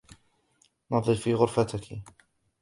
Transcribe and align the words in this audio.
نظفي 0.91 1.33
غرفتكِ. 1.33 1.99